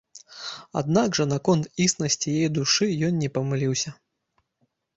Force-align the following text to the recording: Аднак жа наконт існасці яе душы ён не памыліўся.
Аднак 0.79 1.17
жа 1.19 1.27
наконт 1.33 1.69
існасці 1.85 2.35
яе 2.39 2.49
душы 2.57 2.89
ён 3.11 3.23
не 3.27 3.33
памыліўся. 3.39 3.89